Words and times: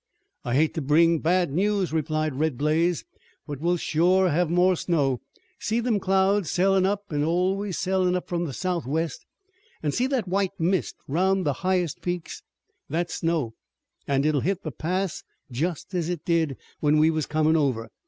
"I 0.43 0.55
hate 0.55 0.73
to 0.73 0.81
bring 0.81 1.19
bad 1.19 1.51
news," 1.51 1.93
replied 1.93 2.33
Red 2.39 2.57
Blaze, 2.57 3.05
"but 3.45 3.59
we'll 3.59 3.77
shore 3.77 4.31
have 4.31 4.49
more 4.49 4.75
snow. 4.75 5.21
See 5.59 5.79
them 5.79 5.99
clouds, 5.99 6.49
sailin' 6.49 6.87
up 6.87 7.03
an' 7.11 7.23
always 7.23 7.77
sailin' 7.77 8.15
up 8.15 8.27
from 8.27 8.45
the 8.45 8.51
southwest, 8.53 9.27
an' 9.83 9.91
see 9.91 10.07
that 10.07 10.27
white 10.27 10.59
mist 10.59 10.95
'roun' 11.07 11.43
the 11.43 11.53
highest 11.61 12.01
peaks. 12.01 12.41
That's 12.89 13.13
snow, 13.17 13.53
an' 14.07 14.23
it'll 14.25 14.41
hit 14.41 14.63
the 14.63 14.71
pass 14.71 15.21
just 15.51 15.93
as 15.93 16.09
it 16.09 16.25
did 16.25 16.57
when 16.79 16.97
we 16.97 17.11
was 17.11 17.27
comin' 17.27 17.55
over. 17.55 17.91